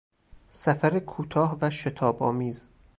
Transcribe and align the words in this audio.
سفر 0.49 0.99
کوتاه 0.99 1.57
و 1.61 1.69
شتابآمیز 1.69 2.69